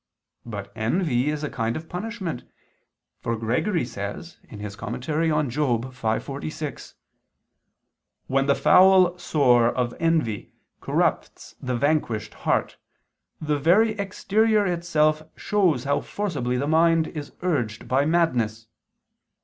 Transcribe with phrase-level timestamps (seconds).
[0.47, 2.43] But envy is a kind of punishment:
[3.19, 4.97] for Gregory says (Moral.
[5.43, 6.95] v, 46):
[8.25, 12.77] "When the foul sore of envy corrupts the vanquished heart,
[13.39, 18.65] the very exterior itself shows how forcibly the mind is urged by madness.